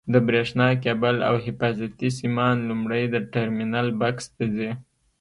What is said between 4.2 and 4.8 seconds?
ته ځي.